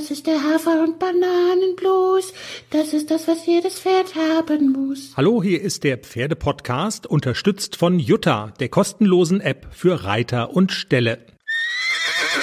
Das 0.00 0.10
ist 0.10 0.26
der 0.26 0.42
Hafer- 0.42 0.82
und 0.82 0.98
Bananenblues. 0.98 2.32
Das 2.70 2.94
ist 2.94 3.10
das, 3.10 3.28
was 3.28 3.44
jedes 3.44 3.80
Pferd 3.80 4.14
haben 4.14 4.72
muss. 4.72 5.12
Hallo, 5.14 5.42
hier 5.42 5.60
ist 5.60 5.84
der 5.84 5.98
Pferdepodcast, 5.98 7.06
unterstützt 7.06 7.76
von 7.76 7.98
Jutta, 7.98 8.54
der 8.60 8.70
kostenlosen 8.70 9.42
App 9.42 9.66
für 9.72 10.04
Reiter 10.04 10.56
und 10.56 10.72
Ställe. 10.72 11.18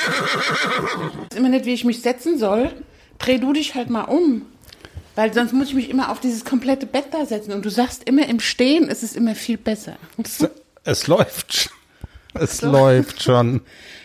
Ich 0.03 1.31
weiß 1.31 1.37
immer 1.37 1.49
nicht, 1.49 1.65
wie 1.65 1.73
ich 1.73 1.83
mich 1.83 2.03
setzen 2.03 2.37
soll. 2.37 2.69
Dreh 3.17 3.39
du 3.39 3.53
dich 3.53 3.73
halt 3.73 3.89
mal 3.89 4.03
um. 4.03 4.43
Weil 5.15 5.33
sonst 5.33 5.51
muss 5.51 5.69
ich 5.69 5.73
mich 5.73 5.89
immer 5.89 6.11
auf 6.11 6.19
dieses 6.19 6.45
komplette 6.45 6.85
Bett 6.85 7.05
da 7.09 7.25
setzen. 7.25 7.53
Und 7.53 7.65
du 7.65 7.71
sagst 7.71 8.07
immer 8.07 8.29
im 8.29 8.39
Stehen 8.39 8.87
ist 8.87 9.01
es 9.01 9.15
immer 9.15 9.33
viel 9.33 9.57
besser. 9.57 9.97
Es, 10.23 10.47
es 10.83 11.07
läuft. 11.07 11.71
Es 12.39 12.59
so. 12.59 12.69
läuft 12.69 13.23
schon. 13.23 13.61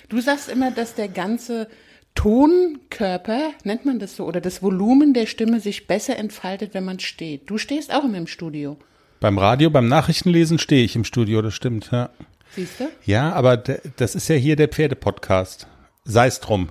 Du 0.08 0.18
sagst 0.22 0.48
immer, 0.48 0.70
dass 0.70 0.94
der 0.94 1.08
ganze 1.08 1.68
Tonkörper, 2.14 3.52
nennt 3.64 3.84
man 3.84 3.98
das 3.98 4.16
so, 4.16 4.26
oder 4.26 4.40
das 4.40 4.62
Volumen 4.62 5.14
der 5.14 5.26
Stimme 5.26 5.60
sich 5.60 5.86
besser 5.86 6.16
entfaltet, 6.16 6.74
wenn 6.74 6.84
man 6.84 7.00
steht. 7.00 7.48
Du 7.50 7.58
stehst 7.58 7.92
auch 7.92 8.04
immer 8.04 8.18
im 8.18 8.26
Studio. 8.26 8.76
Beim 9.20 9.38
Radio, 9.38 9.70
beim 9.70 9.88
Nachrichtenlesen 9.88 10.58
stehe 10.58 10.84
ich 10.84 10.96
im 10.96 11.04
Studio, 11.04 11.42
das 11.42 11.54
stimmt, 11.54 11.90
ja. 11.92 12.10
Siehst 12.54 12.80
du? 12.80 12.88
Ja, 13.06 13.32
aber 13.32 13.56
das 13.56 14.14
ist 14.14 14.28
ja 14.28 14.36
hier 14.36 14.56
der 14.56 14.68
Pferdepodcast. 14.68 15.66
Sei 16.04 16.26
es 16.26 16.40
drum. 16.40 16.68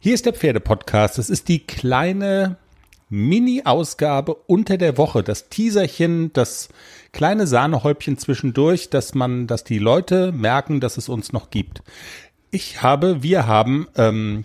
Hier 0.00 0.14
ist 0.14 0.26
der 0.26 0.34
Pferdepodcast. 0.34 1.18
Das 1.18 1.30
ist 1.30 1.48
die 1.48 1.60
kleine 1.60 2.56
Mini-Ausgabe 3.10 4.34
unter 4.34 4.76
der 4.76 4.98
Woche. 4.98 5.22
Das 5.22 5.48
Teaserchen, 5.48 6.32
das 6.32 6.68
kleine 7.12 7.46
Sahnehäubchen 7.46 8.18
zwischendurch, 8.18 8.90
dass 8.90 9.14
man, 9.14 9.46
dass 9.46 9.62
die 9.62 9.78
Leute 9.78 10.32
merken, 10.32 10.80
dass 10.80 10.96
es 10.96 11.08
uns 11.08 11.32
noch 11.32 11.50
gibt. 11.50 11.82
Ich 12.50 12.82
habe, 12.82 13.22
wir 13.22 13.46
haben 13.46 13.86
ähm, 13.96 14.44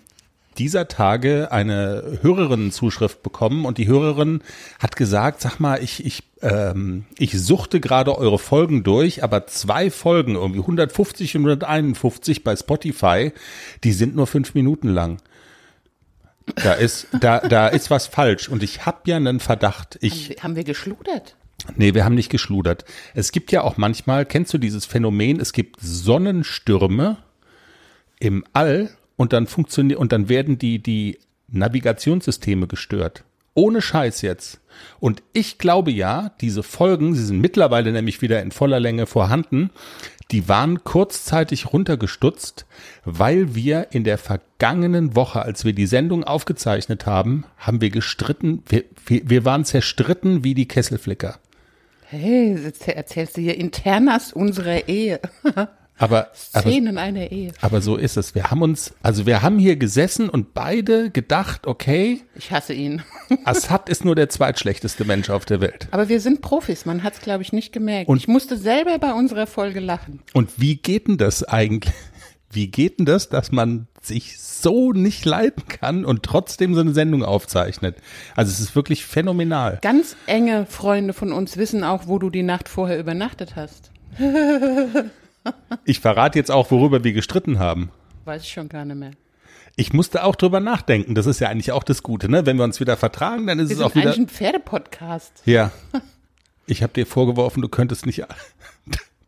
dieser 0.60 0.88
Tage 0.88 1.52
eine 1.52 2.20
Hörerinnenzuschrift 2.22 3.24
bekommen 3.24 3.66
und 3.66 3.78
die 3.78 3.88
Hörerin 3.88 4.42
hat 4.78 4.96
gesagt, 4.96 5.42
sag 5.42 5.60
mal, 5.60 5.82
ich, 5.82 6.06
ich, 6.06 6.24
ähm, 6.42 7.06
ich 7.18 7.40
suchte 7.40 7.80
gerade 7.80 8.18
eure 8.18 8.38
Folgen 8.38 8.84
durch, 8.84 9.24
aber 9.24 9.48
zwei 9.48 9.90
Folgen, 9.90 10.36
irgendwie 10.36 10.60
150 10.60 11.38
und 11.38 11.44
151 11.44 12.44
bei 12.44 12.56
Spotify, 12.56 13.32
die 13.84 13.94
sind 13.94 14.16
nur 14.16 14.28
fünf 14.28 14.54
Minuten 14.54 14.90
lang. 14.90 15.22
Da 16.56 16.74
ist, 16.74 17.08
da, 17.20 17.40
da 17.40 17.68
ist 17.68 17.90
was 17.90 18.08
falsch 18.08 18.50
und 18.50 18.62
ich 18.62 18.86
habe 18.86 19.00
ja 19.06 19.16
einen 19.16 19.40
Verdacht. 19.40 19.98
Ich, 20.02 20.24
haben, 20.24 20.30
wir, 20.30 20.44
haben 20.44 20.56
wir 20.58 20.64
geschludert? 20.66 21.36
Nee, 21.76 21.94
wir 21.94 22.04
haben 22.04 22.16
nicht 22.16 22.30
geschludert. 22.30 22.86
Es 23.14 23.32
gibt 23.32 23.52
ja 23.52 23.62
auch 23.62 23.78
manchmal, 23.78 24.26
kennst 24.26 24.54
du 24.54 24.58
dieses 24.58 24.86
Phänomen, 24.86 25.40
es 25.40 25.54
gibt 25.54 25.78
Sonnenstürme 25.80 27.18
im 28.20 28.44
All 28.54 28.90
und 29.20 29.34
dann 29.34 29.48
funktioniert 29.48 30.00
und 30.00 30.14
dann 30.14 30.30
werden 30.30 30.58
die 30.58 30.80
die 30.82 31.20
Navigationssysteme 31.50 32.68
gestört. 32.68 33.26
Ohne 33.54 33.82
Scheiß 33.82 34.22
jetzt. 34.22 34.62
Und 35.02 35.24
ich 35.34 35.58
glaube 35.58 35.92
ja, 35.92 36.32
diese 36.40 36.64
Folgen, 36.64 37.14
sie 37.16 37.26
sind 37.26 37.42
mittlerweile 37.42 37.92
nämlich 37.92 38.22
wieder 38.22 38.42
in 38.42 38.52
voller 38.52 38.80
Länge 38.80 39.08
vorhanden, 39.08 39.72
die 40.32 40.48
waren 40.48 40.86
kurzzeitig 40.86 41.74
runtergestutzt, 41.74 42.66
weil 43.04 43.56
wir 43.56 43.88
in 43.92 44.06
der 44.06 44.20
vergangenen 44.20 45.18
Woche, 45.18 45.42
als 45.42 45.66
wir 45.66 45.74
die 45.74 45.88
Sendung 45.88 46.24
aufgezeichnet 46.24 47.06
haben, 47.06 47.44
haben 47.58 47.82
wir 47.82 47.90
gestritten, 47.90 48.64
wir, 48.70 48.86
wir, 49.06 49.30
wir 49.30 49.44
waren 49.44 49.66
zerstritten 49.66 50.46
wie 50.46 50.54
die 50.54 50.70
Kesselflicker. 50.70 51.40
Hey, 52.06 52.58
erzählst 52.86 53.36
du 53.36 53.42
hier 53.42 53.58
Internas 53.58 54.32
unserer 54.32 54.88
Ehe. 54.88 55.20
Aber, 56.00 56.30
Szenen 56.34 56.98
aber, 56.98 57.06
einer 57.06 57.32
Ehe. 57.32 57.52
Aber 57.62 57.82
so 57.82 57.98
ist 57.98 58.18
es. 58.18 58.34
Wir 58.34 58.50
haben 58.50 58.62
uns, 58.62 58.94
also 59.04 59.26
wir 59.26 59.42
haben 59.42 59.60
hier 59.60 59.76
gesessen 59.76 60.30
und 60.30 60.54
beide 60.54 61.12
gedacht, 61.12 61.68
okay. 61.68 62.22
Ich 62.36 62.52
hasse 62.52 62.74
ihn. 62.74 63.04
Assad 63.44 63.90
ist 63.90 64.06
nur 64.06 64.16
der 64.16 64.30
zweitschlechteste 64.30 65.04
Mensch 65.04 65.30
auf 65.30 65.46
der 65.46 65.60
Welt. 65.60 65.90
Aber 65.92 66.08
wir 66.08 66.22
sind 66.22 66.42
Profis, 66.42 66.86
man 66.86 67.04
hat 67.04 67.16
es, 67.16 67.22
glaube 67.22 67.44
ich, 67.44 67.52
nicht 67.52 67.74
gemerkt. 67.74 68.10
Und 68.10 68.18
ich 68.18 68.30
musste 68.30 68.58
selber 68.58 68.98
bei 68.98 69.14
unserer 69.14 69.46
Folge 69.46 69.82
lachen. 69.82 70.22
Und 70.34 70.50
wie 70.58 70.78
geht 70.78 71.08
denn 71.08 71.18
das 71.18 71.44
eigentlich? 71.44 71.94
Wie 72.52 72.72
geht 72.72 72.98
denn 72.98 73.06
das, 73.06 73.30
dass 73.30 73.52
man 73.52 73.86
sich 74.02 74.40
so 74.40 74.92
nicht 74.92 75.24
leiden 75.24 75.68
kann 75.68 76.04
und 76.04 76.24
trotzdem 76.24 76.74
so 76.74 76.82
eine 76.82 76.94
Sendung 76.94 77.24
aufzeichnet? 77.24 77.98
Also 78.36 78.52
es 78.52 78.60
ist 78.60 78.76
wirklich 78.76 79.06
phänomenal. 79.06 79.78
Ganz 79.84 80.16
enge 80.26 80.66
Freunde 80.66 81.14
von 81.14 81.32
uns 81.32 81.58
wissen 81.58 81.84
auch, 81.84 82.08
wo 82.08 82.18
du 82.18 82.32
die 82.32 82.42
Nacht 82.42 82.68
vorher 82.68 83.00
übernachtet 83.00 83.56
hast. 83.56 83.92
Ich 85.86 86.00
verrate 86.00 86.38
jetzt 86.38 86.52
auch, 86.52 86.72
worüber 86.72 87.04
wir 87.04 87.14
gestritten 87.14 87.60
haben. 87.60 87.92
Weiß 88.26 88.44
ich 88.44 88.52
schon 88.52 88.70
gar 88.70 88.86
nicht 88.86 88.98
mehr. 88.98 89.12
Ich 89.76 89.94
musste 89.94 90.24
auch 90.24 90.36
drüber 90.36 90.60
nachdenken. 90.60 91.16
Das 91.16 91.26
ist 91.26 91.40
ja 91.40 91.48
eigentlich 91.48 91.72
auch 91.72 91.84
das 91.84 92.04
Gute, 92.04 92.30
ne? 92.30 92.46
Wenn 92.46 92.58
wir 92.58 92.66
uns 92.66 92.80
wieder 92.80 92.98
vertragen, 92.98 93.48
dann 93.48 93.60
ist 93.60 93.70
wir 93.70 93.78
es 93.78 93.82
auch 93.82 93.96
wieder. 93.96 94.10
Eigentlich 94.10 94.26
ein 94.26 94.28
Pferdepodcast. 94.28 95.44
Ja. 95.46 95.72
Ich 96.68 96.84
habe 96.84 96.94
dir 96.94 97.06
vorgeworfen, 97.06 97.62
du 97.62 97.70
könntest 97.70 98.06
nicht, 98.06 98.24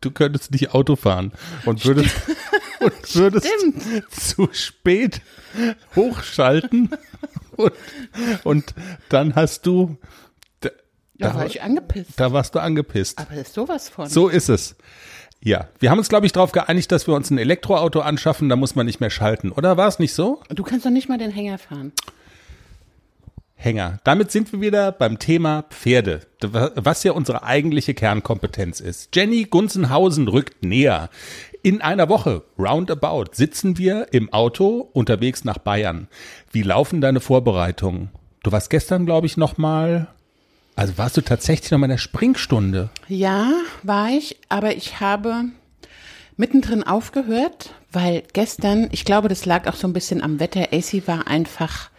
du 0.00 0.10
könntest 0.10 0.52
nicht 0.52 0.74
Auto 0.74 0.96
fahren 0.96 1.32
und 1.64 1.84
würdest, 1.84 2.14
und 2.80 3.14
würdest 3.14 3.48
zu 4.10 4.48
spät 4.52 5.22
hochschalten 5.96 6.90
und, 7.56 7.72
und 8.44 8.74
dann 9.08 9.34
hast 9.34 9.66
du. 9.66 9.96
Da, 10.60 10.70
da 11.14 11.34
war 11.34 11.46
ich 11.46 11.62
angepisst. 11.62 12.12
Da 12.16 12.32
warst 12.32 12.54
du 12.54 12.58
angepisst. 12.60 13.18
Aber 13.18 13.34
das 13.34 13.48
ist 13.48 13.54
sowas 13.54 13.88
von. 13.88 14.08
So 14.08 14.28
ist 14.28 14.48
es. 14.48 14.76
Ja, 15.44 15.68
wir 15.80 15.90
haben 15.90 15.98
uns, 15.98 16.08
glaube 16.08 16.26
ich, 16.26 16.32
darauf 16.32 16.52
geeinigt, 16.52 16.92
dass 16.92 17.08
wir 17.08 17.14
uns 17.14 17.30
ein 17.30 17.38
Elektroauto 17.38 18.00
anschaffen, 18.00 18.48
da 18.48 18.54
muss 18.54 18.76
man 18.76 18.86
nicht 18.86 19.00
mehr 19.00 19.10
schalten, 19.10 19.50
oder 19.50 19.76
war 19.76 19.88
es 19.88 19.98
nicht 19.98 20.14
so? 20.14 20.40
Du 20.50 20.62
kannst 20.62 20.86
doch 20.86 20.90
nicht 20.90 21.08
mal 21.08 21.18
den 21.18 21.32
Hänger 21.32 21.58
fahren. 21.58 21.92
Hänger. 23.56 23.98
Damit 24.04 24.30
sind 24.30 24.52
wir 24.52 24.60
wieder 24.60 24.90
beim 24.92 25.18
Thema 25.18 25.64
Pferde, 25.70 26.22
was 26.40 27.04
ja 27.04 27.12
unsere 27.12 27.44
eigentliche 27.44 27.94
Kernkompetenz 27.94 28.80
ist. 28.80 29.14
Jenny 29.14 29.44
Gunzenhausen 29.44 30.28
rückt 30.28 30.64
näher. 30.64 31.10
In 31.62 31.80
einer 31.80 32.08
Woche, 32.08 32.42
roundabout, 32.58 33.26
sitzen 33.32 33.78
wir 33.78 34.08
im 34.12 34.32
Auto 34.32 34.88
unterwegs 34.92 35.44
nach 35.44 35.58
Bayern. 35.58 36.08
Wie 36.50 36.62
laufen 36.62 37.00
deine 37.00 37.20
Vorbereitungen? 37.20 38.10
Du 38.42 38.50
warst 38.50 38.68
gestern, 38.68 39.06
glaube 39.06 39.28
ich, 39.28 39.36
noch 39.36 39.58
mal 39.58 40.08
also 40.76 40.98
warst 40.98 41.16
du 41.16 41.20
tatsächlich 41.20 41.70
noch 41.70 41.78
mal 41.78 41.86
in 41.86 41.92
der 41.92 41.98
Springstunde? 41.98 42.90
Ja, 43.08 43.52
war 43.82 44.10
ich, 44.10 44.38
aber 44.48 44.74
ich 44.74 45.00
habe 45.00 45.44
mittendrin 46.36 46.82
aufgehört, 46.82 47.70
weil 47.90 48.22
gestern, 48.32 48.88
ich 48.90 49.04
glaube, 49.04 49.28
das 49.28 49.44
lag 49.44 49.66
auch 49.68 49.76
so 49.76 49.86
ein 49.86 49.92
bisschen 49.92 50.22
am 50.22 50.40
Wetter, 50.40 50.68
AC 50.72 51.06
war 51.06 51.26
einfach 51.26 51.90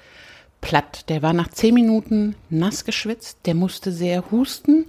platt. 0.61 1.09
Der 1.09 1.22
war 1.22 1.34
nach 1.34 1.50
zehn 1.50 1.73
Minuten 1.73 2.35
nass 2.50 2.85
geschwitzt, 2.85 3.39
der 3.45 3.53
musste 3.53 3.91
sehr 3.91 4.31
husten, 4.31 4.85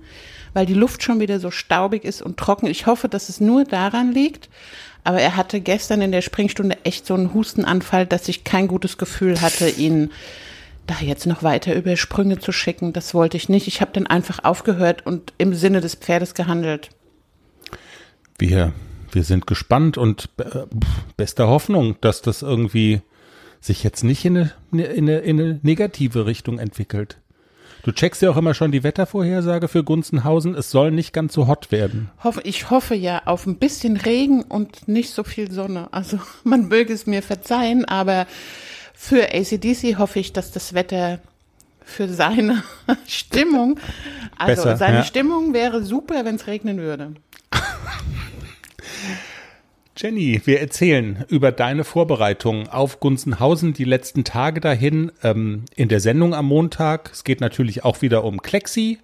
weil 0.55 0.67
die 0.67 0.75
Luft 0.75 1.03
schon 1.03 1.21
wieder 1.21 1.41
so 1.41 1.51
staubig 1.51 2.05
ist 2.05 2.23
und 2.23 2.39
trocken. 2.39 2.67
Ich 2.67 2.87
hoffe, 2.87 3.09
dass 3.09 3.29
es 3.29 3.41
nur 3.41 3.65
daran 3.65 4.13
liegt. 4.13 4.49
Aber 5.03 5.21
er 5.21 5.37
hatte 5.37 5.61
gestern 5.61 6.01
in 6.01 6.13
der 6.13 6.23
Springstunde 6.23 6.79
echt 6.85 7.05
so 7.05 7.13
einen 7.13 7.35
Hustenanfall, 7.35 8.07
dass 8.07 8.27
ich 8.29 8.45
kein 8.45 8.69
gutes 8.69 8.97
Gefühl 8.97 9.43
hatte, 9.43 9.69
ihn 9.69 10.11
da 10.87 10.97
jetzt 11.01 11.27
noch 11.27 11.43
weiter 11.43 11.75
über 11.75 11.97
Sprünge 11.97 12.39
zu 12.39 12.53
schicken, 12.53 12.93
das 12.93 13.15
wollte 13.15 13.37
ich 13.37 13.49
nicht. 13.49 13.69
Ich 13.69 13.81
habe 13.81 13.93
dann 13.93 14.07
einfach 14.07 14.45
aufgehört 14.45 15.07
und 15.07 15.33
im 15.39 15.55
Sinne 15.55 15.81
des 15.81 15.95
Pferdes 15.95 16.35
gehandelt. 16.35 16.91
Wir, 18.39 18.73
wir 19.13 19.25
sind 19.25 19.47
gespannt 19.47 19.97
und 19.97 20.29
äh, 20.39 20.67
bester 21.17 21.49
Hoffnung, 21.49 21.97
dass 22.01 22.23
das 22.23 22.43
irgendwie 22.43 23.01
sich 23.61 23.83
jetzt 23.83 24.05
nicht 24.05 24.25
in 24.25 24.37
eine, 24.37 24.85
in, 24.85 25.09
eine, 25.09 25.19
in 25.21 25.41
eine 25.41 25.61
negative 25.63 26.27
Richtung 26.27 26.59
entwickelt. 26.59 27.19
Du 27.85 27.93
checkst 27.93 28.23
ja 28.23 28.31
auch 28.31 28.39
immer 28.39 28.55
schon 28.55 28.73
die 28.73 28.83
Wettervorhersage 28.83 29.69
für 29.69 29.85
Gunzenhausen. 29.85 30.55
Es 30.55 30.71
soll 30.71 30.91
nicht 30.91 31.13
ganz 31.13 31.35
so 31.35 31.47
hot 31.47 31.71
werden. 31.71 32.11
Ich 32.43 32.71
hoffe 32.71 32.95
ja 32.95 33.23
auf 33.27 33.47
ein 33.47 33.59
bisschen 33.59 33.99
Regen 33.99 34.43
und 34.43 34.89
nicht 34.89 35.11
so 35.11 35.23
viel 35.23 35.51
Sonne. 35.51 35.89
Also 35.93 36.19
man 36.45 36.69
möge 36.69 36.93
es 36.95 37.07
mir 37.07 37.23
verzeihen, 37.23 37.85
aber 37.85 38.27
für 39.05 39.35
ACDC 39.35 39.99
hoffe 39.99 40.19
ich, 40.19 40.33
dass 40.33 40.51
das 40.51 40.73
Wetter 40.73 41.19
für 41.85 42.09
seine 42.09 42.63
Stimmung, 43.07 43.79
also 44.39 44.63
Besser, 44.63 44.77
seine 44.79 44.97
ja. 44.99 45.05
Stimmung 45.05 45.53
wäre 45.53 45.83
super, 45.83 46.25
wenn 46.25 46.37
es 46.37 46.47
regnen 46.47 46.79
würde. 46.79 47.13
Jenny, 49.97 50.41
wir 50.47 50.61
erzählen 50.61 51.27
über 51.29 51.53
deine 51.53 51.85
Vorbereitungen 51.85 52.69
auf 52.69 52.99
Gunzenhausen, 52.99 53.75
die 53.75 53.85
letzten 53.85 54.25
Tage 54.25 54.61
dahin 54.61 55.13
ähm, 55.23 55.67
in 55.77 55.89
der 55.89 56.01
Sendung 56.01 56.35
am 56.35 56.47
Montag. 56.47 57.11
Es 57.13 57.25
geht 57.25 57.43
natürlich 57.43 57.85
auch 57.85 58.01
wieder 58.01 58.25
um 58.25 58.41
Klexi. 58.41 58.99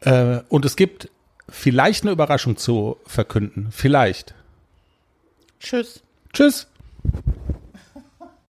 Äh, 0.00 0.38
und 0.48 0.64
es 0.64 0.74
gibt 0.74 1.10
vielleicht 1.50 2.04
eine 2.04 2.12
Überraschung 2.12 2.56
zu 2.56 2.96
verkünden. 3.04 3.68
Vielleicht. 3.72 4.34
Tschüss. 5.60 6.02
Tschüss. 6.32 6.66